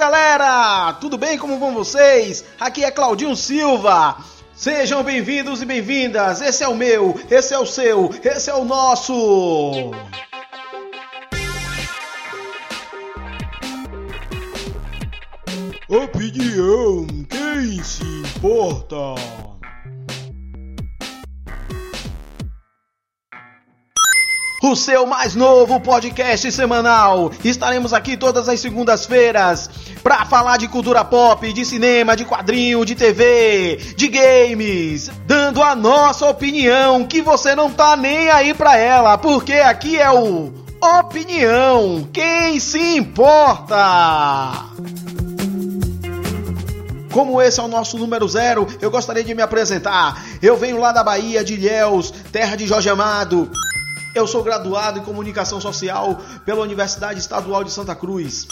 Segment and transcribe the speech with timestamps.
[0.00, 1.36] Galera, tudo bem?
[1.36, 2.42] Como vão vocês?
[2.58, 4.16] Aqui é Claudinho Silva.
[4.54, 6.40] Sejam bem-vindos e bem-vindas.
[6.40, 9.12] Esse é o meu, esse é o seu, esse é o nosso.
[15.86, 18.96] Opinião, quem se importa?
[24.62, 27.30] O seu mais novo podcast semanal.
[27.44, 29.70] Estaremos aqui todas as segundas-feiras
[30.02, 35.74] para falar de cultura pop, de cinema, de quadrinho, de TV, de games, dando a
[35.74, 42.08] nossa opinião que você não tá nem aí para ela, porque aqui é o Opinião.
[42.10, 44.64] Quem se importa?
[47.12, 50.24] Como esse é o nosso número zero, eu gostaria de me apresentar.
[50.40, 53.50] Eu venho lá da Bahia, de Ilhéus, terra de Jorge Amado.
[54.14, 58.46] Eu sou graduado em comunicação social pela Universidade Estadual de Santa Cruz.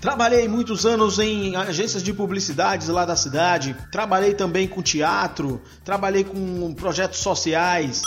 [0.00, 3.76] Trabalhei muitos anos em agências de publicidades lá da cidade.
[3.90, 8.02] Trabalhei também com teatro, trabalhei com projetos sociais.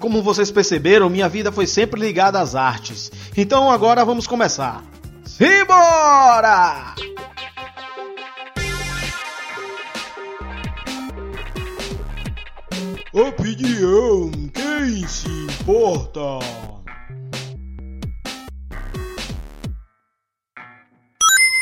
[0.00, 3.10] Como vocês perceberam, minha vida foi sempre ligada às artes.
[3.36, 4.82] Então agora vamos começar.
[5.24, 6.94] Simbora!
[13.14, 16.20] Opinião, quem se importa?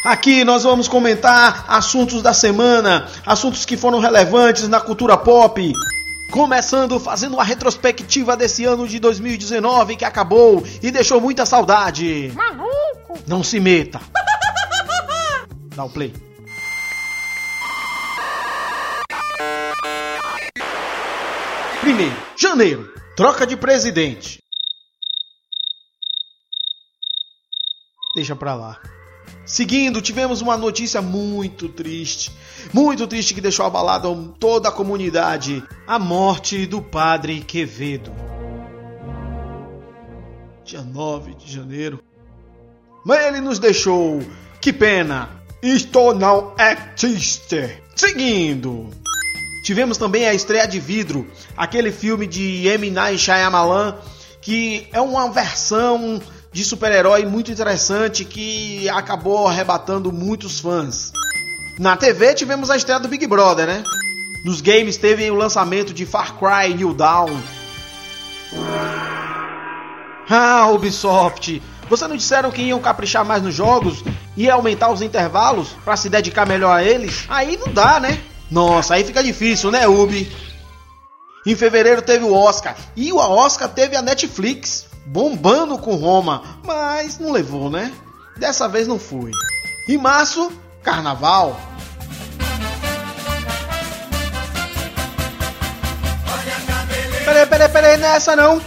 [0.07, 5.71] Aqui nós vamos comentar assuntos da semana, assuntos que foram relevantes na cultura pop.
[6.31, 12.33] Começando fazendo uma retrospectiva desse ano de 2019 que acabou e deixou muita saudade.
[12.35, 13.19] Maluco!
[13.27, 14.01] Não se meta.
[15.77, 16.32] Dá o play.
[21.83, 24.39] Primeiro, janeiro, troca de presidente.
[28.15, 28.81] Deixa pra lá.
[29.45, 32.31] Seguindo, tivemos uma notícia muito triste,
[32.73, 34.07] muito triste que deixou abalada
[34.39, 38.13] toda a comunidade: a morte do padre Quevedo.
[40.65, 42.01] Dia 9 de janeiro.
[43.05, 44.21] Mas ele nos deixou.
[44.61, 45.43] Que pena!
[45.61, 47.83] Isto não existe.
[47.97, 49.02] Seguindo.
[49.63, 52.91] Tivemos também a estreia de Vidro, aquele filme de M.
[52.91, 53.97] Night Shyamalan,
[54.41, 56.21] que é uma versão
[56.53, 61.13] de super-herói muito interessante que acabou arrebatando muitos fãs.
[61.79, 63.85] Na TV tivemos a estreia do Big Brother, né?
[64.45, 67.41] Nos games teve o lançamento de Far Cry New Dawn.
[70.29, 74.03] Ah, Ubisoft, vocês não disseram que iam caprichar mais nos jogos
[74.37, 77.25] e aumentar os intervalos para se dedicar melhor a eles?
[77.29, 78.19] Aí não dá, né?
[78.53, 80.31] Nossa, aí fica difícil, né, Ubi?
[81.47, 87.19] Em fevereiro teve o Oscar e o Oscar teve a Netflix bombando com Roma, mas
[87.19, 87.91] não levou, né?
[88.37, 89.31] Dessa vez não foi.
[89.89, 90.53] Em março,
[90.83, 91.59] Carnaval.
[97.25, 98.61] Peraí, peraí, peraí, nessa não.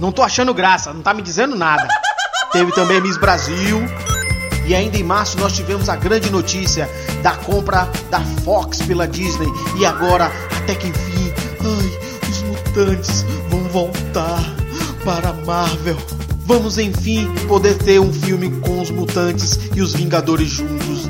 [0.00, 1.86] Não tô achando graça, não tá me dizendo nada.
[2.50, 3.86] Teve também Miss Brasil,
[4.68, 6.88] e ainda em março nós tivemos a grande notícia
[7.22, 9.48] da compra da Fox pela Disney.
[9.78, 14.44] E agora, até que enfim, ai, os mutantes vão voltar
[15.06, 15.96] para a Marvel.
[16.44, 21.08] Vamos enfim poder ter um filme com os mutantes e os Vingadores juntos.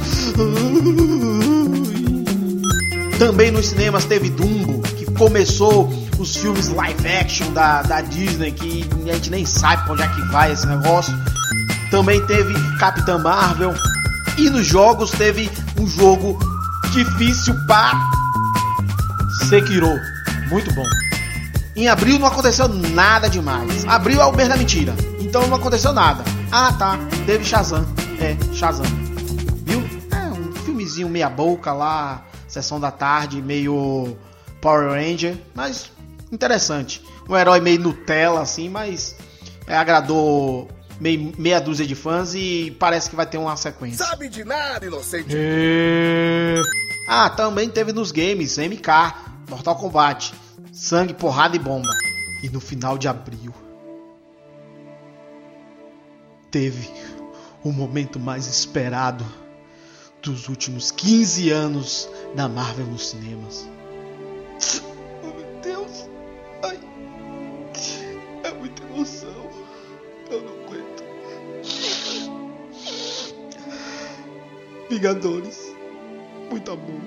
[3.18, 8.88] Também nos cinemas teve Dumbo, que começou os filmes live action da, da Disney, que
[9.10, 11.12] a gente nem sabe pra onde é que vai esse negócio.
[11.90, 13.74] Também teve Capitã Marvel.
[14.36, 15.50] E nos jogos teve
[15.80, 16.38] um jogo
[16.92, 17.98] difícil para
[19.48, 19.88] Sekiro.
[20.50, 20.84] Muito bom.
[21.74, 23.84] Em abril não aconteceu nada demais.
[23.86, 24.94] Abril é o mês da mentira.
[25.20, 26.24] Então não aconteceu nada.
[26.50, 27.86] Ah tá, teve Shazam.
[28.20, 28.86] É, Shazam.
[29.64, 29.82] Viu?
[30.10, 34.16] É um filmezinho meia boca lá, sessão da tarde, meio
[34.60, 35.90] Power Ranger, mas
[36.32, 37.02] interessante.
[37.28, 39.14] Um herói meio Nutella assim, mas
[39.66, 40.68] é, agradou
[41.00, 44.04] meia, meia dúzia de fãs e parece que vai ter uma sequência.
[44.04, 45.34] Sabe de nada, inocente.
[47.08, 50.34] Ah, também teve nos games MK, Mortal Kombat,
[50.72, 51.88] sangue, porrada e bomba.
[52.42, 53.52] E no final de abril
[56.50, 56.88] teve
[57.62, 59.24] o momento mais esperado
[60.22, 63.68] dos últimos 15 anos da Marvel nos cinemas.
[74.88, 75.74] Vingadores.
[76.50, 77.00] Muito amor.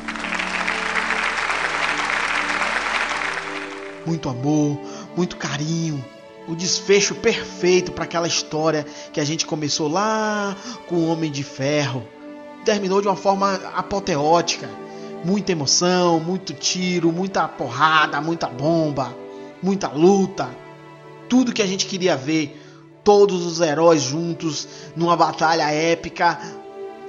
[4.05, 4.79] Muito amor,
[5.15, 6.03] muito carinho.
[6.47, 10.55] o desfecho perfeito para aquela história que a gente começou lá
[10.87, 12.05] com o Homem de Ferro.
[12.65, 14.69] Terminou de uma forma apoteótica.
[15.23, 19.15] Muita emoção, muito tiro, muita porrada, muita bomba,
[19.61, 20.49] muita luta.
[21.29, 22.59] Tudo que a gente queria ver.
[23.03, 26.39] Todos os heróis juntos numa batalha épica.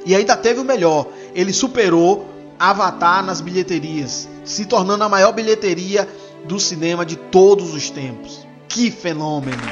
[0.04, 2.28] E ainda teve o melhor: ele superou
[2.58, 6.08] Avatar nas bilheterias, se tornando a maior bilheteria
[6.44, 8.46] do cinema de todos os tempos.
[8.68, 9.62] Que fenômeno!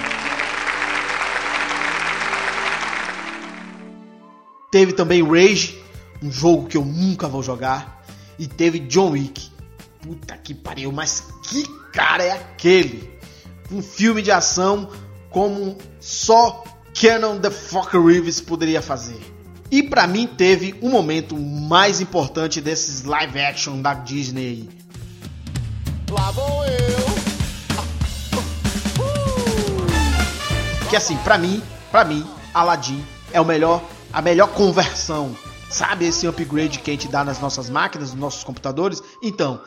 [4.71, 5.83] Teve também Rage,
[6.23, 8.05] um jogo que eu nunca vou jogar.
[8.39, 9.51] E teve John Wick.
[10.01, 13.11] Puta que pariu, mas que cara é aquele?
[13.71, 14.91] Um filme de ação
[15.29, 16.65] como só
[16.99, 19.21] Canon The Fucker Reeves poderia fazer.
[19.71, 24.69] E para mim teve um momento mais importante desses live action da Disney.
[26.11, 26.91] Lá vou eu.
[30.89, 31.63] Que assim, para mim,
[31.93, 33.01] para mim, Aladdin
[33.33, 33.81] é o melhor,
[34.13, 35.37] a melhor conversão.
[35.69, 39.01] Sabe esse upgrade que a gente dá nas nossas máquinas, nos nossos computadores?
[39.23, 39.63] Então,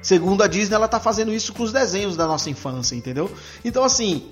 [0.00, 3.28] segundo a Disney, ela tá fazendo isso com os desenhos da nossa infância, entendeu?
[3.64, 4.30] Então assim,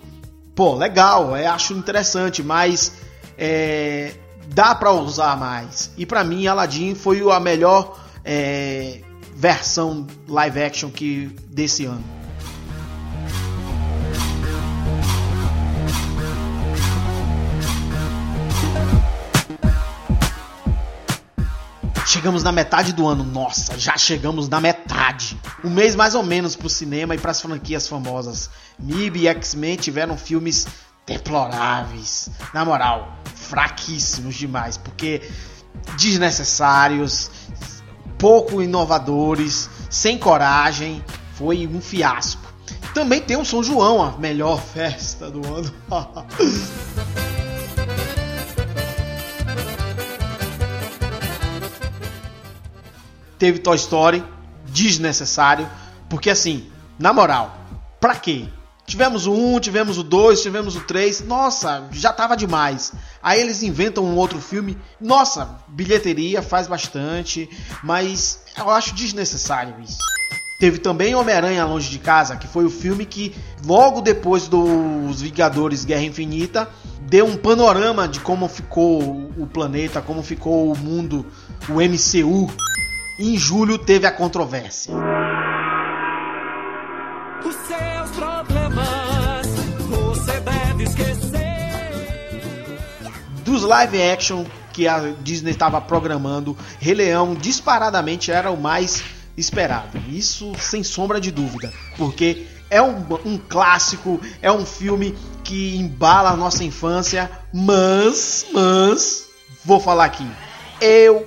[0.54, 2.93] pô, legal, é, acho interessante, mas
[3.37, 4.14] é,
[4.48, 5.90] dá para usar mais.
[5.96, 9.00] E para mim, Aladdin foi a melhor é,
[9.34, 12.22] versão live action que desse ano.
[22.12, 25.40] Chegamos na metade do ano, nossa, já chegamos na metade.
[25.64, 28.50] Um mês mais ou menos pro cinema e para as franquias famosas.
[28.78, 30.66] MIB e X-Men tiveram filmes
[31.06, 32.28] deploráveis.
[32.52, 33.16] Na moral,
[33.52, 35.20] fraquíssimos demais, porque
[35.99, 37.31] desnecessários,
[38.19, 41.04] pouco inovadores, sem coragem,
[41.34, 42.50] foi um fiasco.
[42.94, 45.70] Também tem o São João, a melhor festa do ano.
[53.38, 54.25] teve Toy Story,
[54.64, 55.69] desnecessário,
[56.08, 57.54] porque assim, na moral,
[58.00, 58.46] pra quê?
[58.87, 62.93] Tivemos o 1, tivemos o 2, tivemos o 3, nossa, já tava demais.
[63.23, 67.49] Aí eles inventam um outro filme, nossa, bilheteria faz bastante,
[67.82, 69.99] mas eu acho desnecessário isso.
[70.58, 73.34] Teve também Homem-Aranha Longe de Casa, que foi o filme que,
[73.67, 76.69] logo depois dos Vingadores Guerra Infinita,
[77.00, 81.26] deu um panorama de como ficou o planeta, como ficou o mundo,
[81.69, 82.49] o MCU
[83.19, 84.94] em julho teve a controvérsia.
[93.62, 99.05] Dos live action que a Disney estava programando, Rei Leão disparadamente era o mais
[99.37, 100.03] esperado.
[100.09, 106.31] Isso sem sombra de dúvida, porque é um, um, clássico, é um filme que embala
[106.31, 109.29] a nossa infância, mas, mas,
[109.64, 110.29] vou falar aqui,
[110.81, 111.25] eu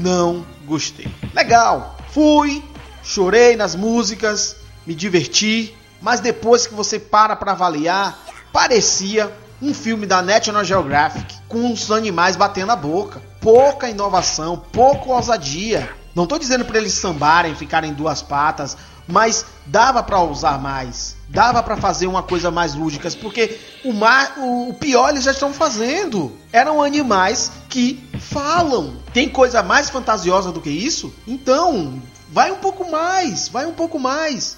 [0.00, 1.06] não gostei.
[1.34, 2.64] Legal, fui,
[3.02, 4.56] chorei nas músicas,
[4.86, 8.18] me diverti, mas depois que você para para avaliar,
[8.50, 13.22] parecia um filme da National Geographic com os animais batendo a boca.
[13.40, 15.88] Pouca inovação, pouca ousadia.
[16.14, 21.16] Não estou dizendo para eles sambarem, ficarem duas patas, mas dava para usar mais.
[21.28, 25.32] Dava para fazer uma coisa mais lúdica, porque o, mar, o, o pior eles já
[25.32, 26.32] estão fazendo.
[26.52, 28.96] Eram animais que falam.
[29.12, 31.12] Tem coisa mais fantasiosa do que isso?
[31.26, 34.56] Então, vai um pouco mais, vai um pouco mais.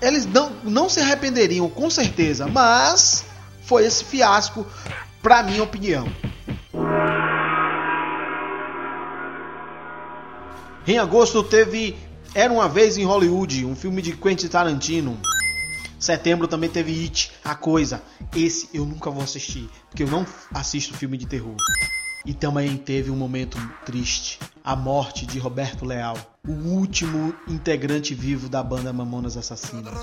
[0.00, 3.24] Eles não, não se arrependeriam, com certeza, mas
[3.66, 4.64] foi esse fiasco,
[5.20, 6.06] pra minha opinião.
[10.86, 11.96] Em agosto teve
[12.32, 15.18] Era uma vez em Hollywood, um filme de Quentin Tarantino.
[15.98, 18.02] Setembro também teve It, A Coisa.
[18.34, 21.56] Esse eu nunca vou assistir, porque eu não assisto filme de terror.
[22.24, 28.48] E também teve um momento triste, a morte de Roberto Leal, o último integrante vivo
[28.48, 29.94] da banda Mamonas Assassinas.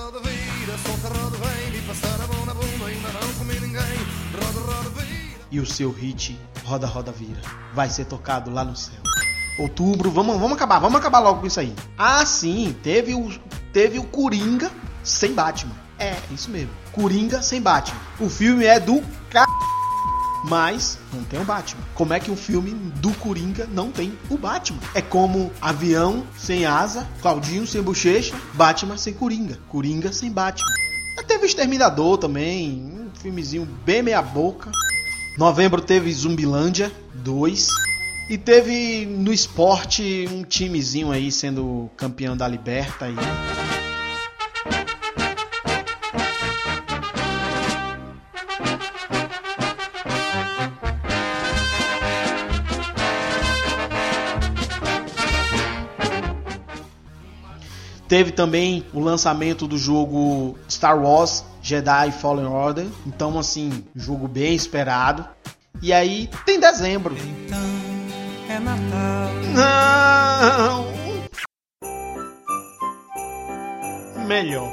[5.52, 7.42] E o seu hit Roda Roda Vira
[7.76, 9.00] vai ser tocado lá no céu.
[9.60, 11.76] Outubro, vamos, vamos acabar, vamos acabar logo com isso aí.
[11.96, 13.32] Ah, sim, teve o
[13.72, 14.72] teve o Coringa
[15.04, 15.76] sem Batman.
[16.00, 16.72] É, isso mesmo.
[16.92, 18.00] Coringa sem Batman.
[18.20, 19.73] O filme é do c...
[20.44, 21.82] Mas não tem o Batman.
[21.96, 24.80] Como é que um filme do Coringa não tem o Batman?
[24.94, 30.68] É como avião sem asa, Claudinho sem bochecha, Batman sem Coringa, Coringa sem Batman.
[31.28, 34.70] Teve Exterminador também, um filmezinho bem meia boca.
[35.38, 37.68] Novembro teve Zumbilândia 2.
[38.30, 43.16] E teve no esporte um timezinho aí sendo campeão da Liberta e
[58.14, 62.86] Teve também o lançamento do jogo Star Wars Jedi Fallen Order.
[63.08, 65.28] Então, assim, jogo bem esperado.
[65.82, 67.18] E aí tem dezembro.
[67.18, 67.58] Então
[68.48, 69.32] é Natal.
[74.16, 74.28] Não!
[74.28, 74.70] Melhor.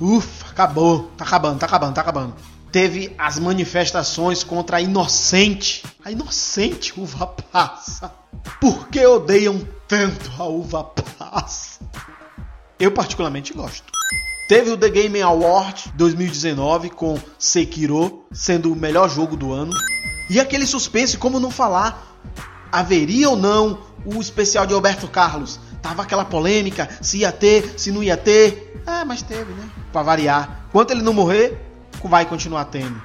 [0.00, 1.08] Ufa, acabou.
[1.16, 2.34] Tá acabando, tá acabando, tá acabando.
[2.72, 5.84] Teve as manifestações contra a inocente.
[6.08, 8.10] A inocente uva passa.
[8.58, 11.80] Por que odeiam tanto a uva passa?
[12.80, 13.92] Eu particularmente gosto.
[14.48, 19.74] Teve o The Game Award 2019 com Sekiro sendo o melhor jogo do ano.
[20.30, 22.16] E aquele suspense, como não falar,
[22.72, 25.60] haveria ou não o especial de Roberto Carlos?
[25.82, 28.82] Tava aquela polêmica, se ia ter, se não ia ter.
[28.86, 29.68] Ah, mas teve, né?
[29.92, 30.64] Pra variar.
[30.70, 31.60] Enquanto ele não morrer,
[32.02, 32.98] vai continuar tendo.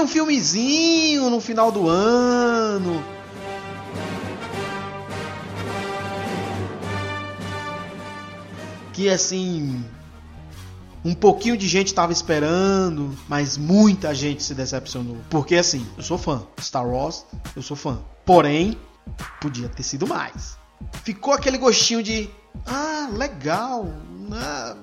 [0.00, 3.02] Um filmezinho no final do ano
[9.00, 9.82] que assim
[11.02, 15.16] um pouquinho de gente estava esperando, mas muita gente se decepcionou.
[15.30, 16.46] Porque assim, eu sou fã.
[16.60, 17.24] Star Wars,
[17.56, 17.98] eu sou fã.
[18.26, 18.76] Porém,
[19.40, 20.58] podia ter sido mais.
[21.02, 22.28] Ficou aquele gostinho de.
[22.66, 23.86] Ah, legal.
[24.32, 24.76] Ah,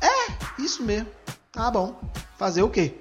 [0.00, 1.08] é, isso mesmo.
[1.50, 1.98] Tá bom.
[2.38, 2.96] Fazer o quê?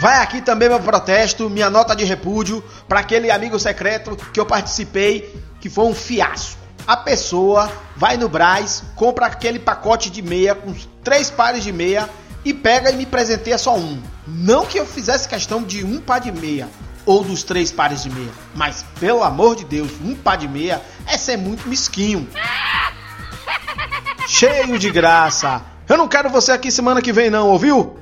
[0.00, 4.46] Vai aqui também meu protesto, minha nota de repúdio para aquele amigo secreto que eu
[4.46, 6.58] participei que foi um fiasco.
[6.86, 12.08] A pessoa vai no Braz, compra aquele pacote de meia com três pares de meia
[12.42, 14.02] e pega e me presenteia só um.
[14.26, 16.66] Não que eu fizesse questão de um par de meia
[17.04, 20.80] ou dos três pares de meia, mas pelo amor de Deus, um par de meia
[21.06, 22.26] é ser muito mesquinho.
[24.26, 25.60] Cheio de graça.
[25.86, 27.99] Eu não quero você aqui semana que vem não, ouviu?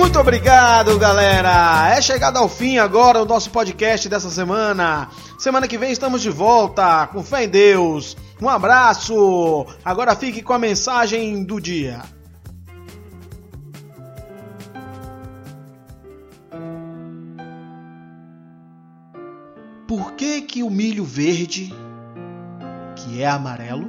[0.00, 1.94] Muito obrigado, galera.
[1.94, 5.10] É chegado ao fim agora o nosso podcast dessa semana.
[5.38, 8.16] Semana que vem estamos de volta, com fé em Deus.
[8.40, 9.66] Um abraço.
[9.84, 12.00] Agora fique com a mensagem do dia.
[19.86, 21.74] Por que que o milho verde,
[22.96, 23.86] que é amarelo,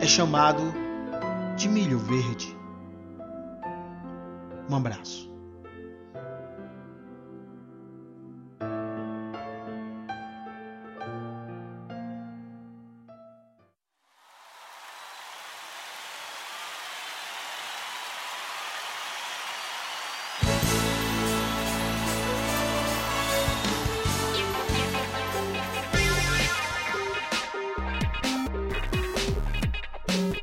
[0.00, 0.62] é chamado
[1.56, 2.57] de milho verde?
[4.68, 5.28] Um abraço.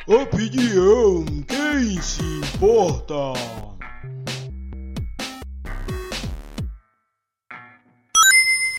[0.07, 3.33] Opinião, quem se importa?